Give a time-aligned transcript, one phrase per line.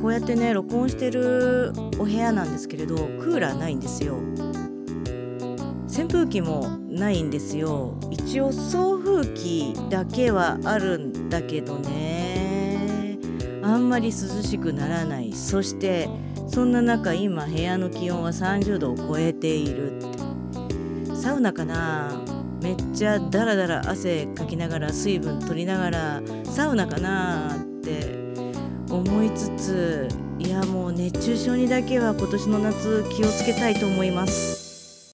[0.00, 4.16] こうやってね録音してるお部屋なんですけれどクーラーないんですよ。
[5.88, 7.98] 扇風機もないんですよ。
[8.10, 13.18] 一応送風機だけはあるんだけどね。
[13.62, 15.32] あんまり涼しくならない。
[15.32, 16.08] そして
[16.48, 19.98] そんな中今部屋の気温は30度を超えている。
[20.00, 22.10] てサウナかな？
[22.62, 28.29] めっちゃダラダラ汗かきながら水分取りながらサウナかなって
[28.90, 34.69] 思いつついやもう熱中症にだけは今年の夏気をつけたいと思います。